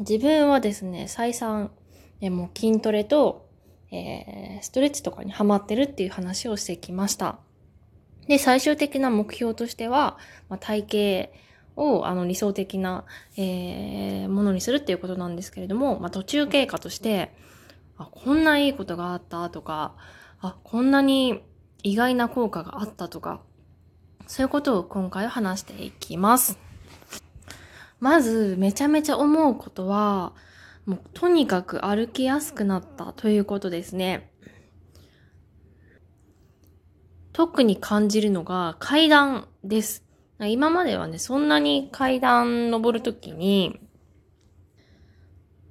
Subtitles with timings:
[0.00, 1.70] 自分はですね、再三、
[2.22, 3.46] えもう筋トレと、
[3.90, 7.38] えー、ストレッチとかにハマってるっていう話をしてきました。
[8.26, 10.16] で、最終的な目標としては、
[10.48, 11.28] まあ、体
[11.76, 13.04] 型をあの理想的な、
[13.36, 17.34] えー、ものにするっていうことなんですけれども、まあ、途中経過として、
[17.98, 19.96] あ、こんないいことがあったとか、
[20.40, 21.42] あ、こんなに
[21.82, 23.42] 意外な効果があったとか、
[24.26, 26.69] そういうことを今回は話していきます。
[28.00, 30.32] まず、めちゃめちゃ思うことは、
[30.86, 34.32] もうとにかく歩きやすくなったということですね。
[37.32, 40.04] 特に感じるのが階段です。
[40.40, 43.78] 今まではね、そんなに階段登るときに、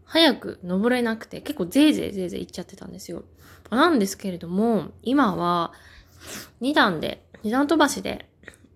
[0.06, 3.24] 早く登れなくて、結構ぜいぜいぜいぜい行っちゃってたんですよ。
[3.72, 5.74] なんですけれども、今は
[6.62, 8.30] 2段で、2段飛ばしで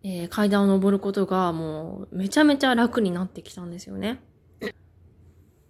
[0.03, 4.21] えー、階段を登ることがもうめちゃめちゃ楽になってきたんですよね。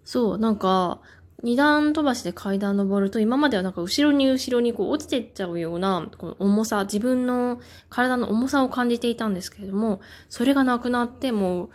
[0.04, 1.00] そう、なんか、
[1.42, 11.70] 二段飛ばしで階段登ると、今まではなんか後ろに後ろにこう落ちてっちゃうような、この重さ、自分の体の重さを感じていたんですけれども、それがなくなって、もう、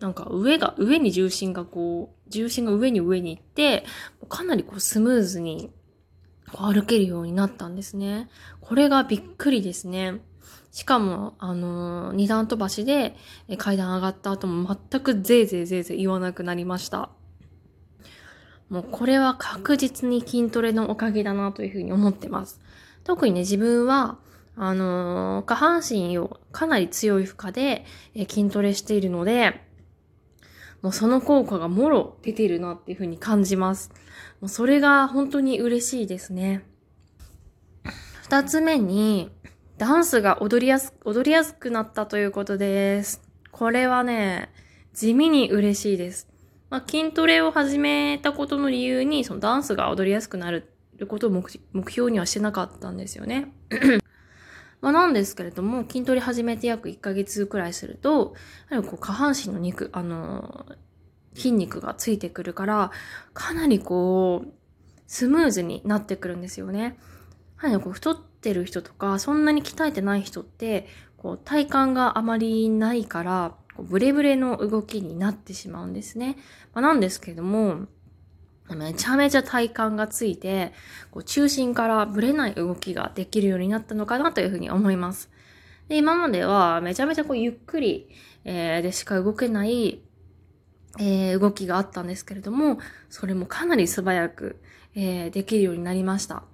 [0.00, 3.84] なんか上が、上に重心がこう、重心が上に上に行って、
[4.28, 5.70] かなりこうスムーズに
[6.58, 8.28] 歩けるようになったんですね。
[8.60, 10.20] これがびっくりですね。
[10.70, 13.14] しかも、あのー、二段飛ばしで
[13.58, 17.10] 階段上がった後も全くぜいぜいぜいぜい言わなくなりました。
[18.70, 22.58] もうこれは確実に筋トレのおかげだなというふうに思ってます。
[23.04, 24.18] 特にね、自分は、
[24.56, 27.84] あのー、下半身をかなり強い負荷で
[28.28, 29.60] 筋トレしているので、
[30.82, 33.90] もうその効果がもろ出てるなっていうふうに感じます。
[34.40, 36.64] もうそれが本当に嬉しいですね。
[38.22, 39.30] 二つ目に、
[39.78, 43.22] ダンスが踊りやす、踊りやすくなったということです。
[43.52, 44.50] これはね、
[44.92, 46.28] 地味に嬉しいです。
[46.70, 50.66] まあ、筋トレを始めたことの理由に、そのダンスが踊りやすくなる
[51.06, 53.52] ことを目標にはしてなかったんですよね。
[54.82, 58.34] まあなんですけれども、筋トレ始めて約1ヶ月くらいすると、
[58.68, 60.66] やはりこう下半身の肉、あの
[61.34, 62.90] 筋肉がついてくるから、
[63.32, 64.52] かなりこう、
[65.06, 66.98] スムーズになってくるんですよね。
[67.56, 76.36] はりこう太ってる人とか、そんなに鍛えてない人って、こう体幹があまりないから、ブレブレの動きになってしまうんですね。
[76.74, 77.86] まあ、なんですけれども、
[78.70, 80.72] めちゃめちゃ体幹がついて、
[81.10, 85.30] こう中心からブレない動きができるようになったのかなというふうに思います。
[85.88, 88.08] で今まではめちゃめちゃこうゆっくり、
[88.44, 90.00] えー、でしか動けない、
[90.98, 92.78] えー、動きがあったんですけれども、
[93.10, 94.60] それもかなり素早く、
[94.94, 96.44] えー、できるようになりました。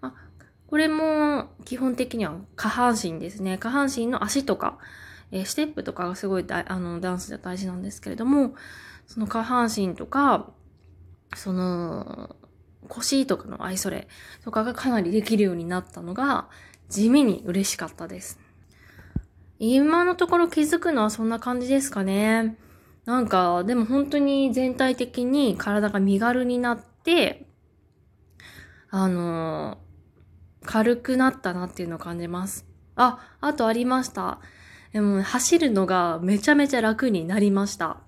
[0.00, 0.14] あ
[0.66, 3.58] これも基本的には下半身ですね。
[3.58, 4.78] 下半身の足とか、
[5.30, 8.54] え、ステップとかがすごいあのダンスで大事なんですけれども、
[9.06, 10.50] その下半身とか、
[11.34, 12.36] その
[12.88, 14.08] 腰とかの愛それ
[14.44, 16.48] とかがかなりできるようになったのが
[16.88, 18.38] 地味に嬉しかったです。
[19.58, 22.56] 今のところ気づくのはそんな感じですかね。
[23.06, 27.46] なんか、でも本当に全体的に体が身軽になって、
[28.90, 29.78] あの
[30.64, 32.66] 軽くなったなっていうのを感じます。
[32.96, 34.40] あ、あとありました。
[34.92, 37.98] でも、走るのがめちゃめちゃ楽になりました。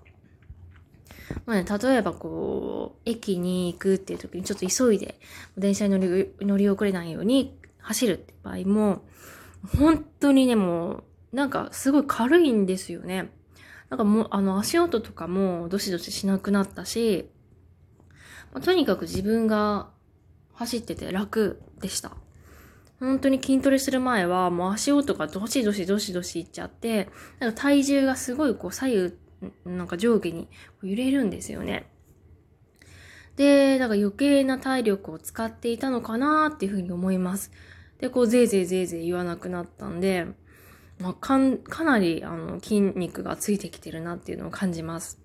[1.46, 5.18] まあね、例えばこう、駅に行くっていう時にちょっと急いで、
[5.56, 9.04] 電車に乗り乗り遅れないように走るって場合も、
[9.78, 13.30] 本当にね、もう、なんかすごい軽いんですよね。
[13.90, 17.30] なんかもう、あの、足音とかもどしどししなくなったし、
[18.52, 19.90] まあ、とにかく自分が
[20.54, 22.16] 走ってて楽でした。
[23.00, 29.14] 本当に筋トレする前は、もう足音がどしどしどしどしいっちゃって、なんか体重がすごいこう左右、
[29.64, 30.48] なんか上下に
[30.82, 31.90] 揺れるんですよね。
[33.36, 37.52] で、なんか余計な体力を使っていたのかなっていうふうに思います。
[37.98, 40.26] で、こう、ぜいぜいぜいぜい言わなくなったんで、
[40.98, 45.20] まあ、かん、かなり、あの、筋肉がついてきてるなっていうのを感じます。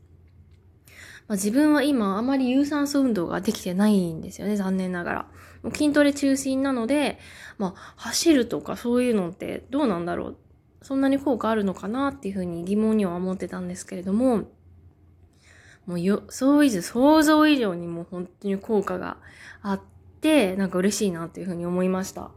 [1.27, 5.27] まあ、自分は今、あまり有酸素運動ができてないんですよね、残念ながら。
[5.71, 7.18] 筋トレ中心なので、
[7.57, 10.38] まあ、走るとかそういうのってどうなんだろう。
[10.83, 14.44] そんなに効果あるのかなっていうふうに疑問には思ってたんですけれども、
[15.85, 19.18] もうよ、そうい想像以上にもう本当に効果が
[19.62, 19.81] あっ
[20.21, 22.31] て、なんか嬉しいなっていうふうに思いました。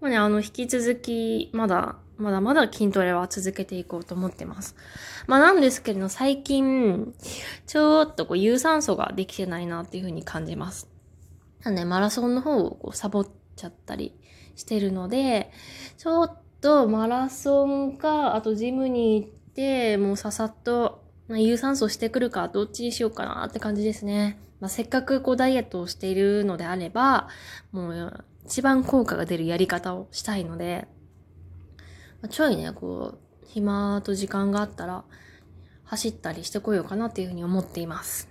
[0.00, 4.74] まあね、あの、引き続き、まだ、まだまだ筋トレは続けていこうと思ってます。
[5.26, 7.14] まあなんですけれど、最近、
[7.66, 10.88] ちょっとこう、有酸素ができてないなっていうふうに感じます。
[11.62, 14.18] なんで、マラソンの方をこうサボっちゃったり
[14.54, 15.52] してるので、
[15.98, 24.36] ちょっとマラソンか、あとジムに行って、もうささっと、有酸素してくるかどっちにしようかなって感じですね。
[24.58, 27.28] まあ、せっかくこうダイエットをしているのであれば、
[27.70, 30.88] もう一番効果が出るやり方をしたいので、
[32.20, 35.04] まあ、ちょいね、こう、暇と時間があったら、
[35.84, 38.28] 走ったりしてこようかなっていうふうに思っています。